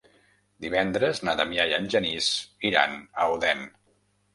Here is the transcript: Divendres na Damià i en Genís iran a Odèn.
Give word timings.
Divendres 0.65 1.21
na 1.29 1.37
Damià 1.41 1.69
i 1.73 1.77
en 1.79 1.87
Genís 1.95 2.33
iran 2.73 3.01
a 3.27 3.33
Odèn. 3.39 3.69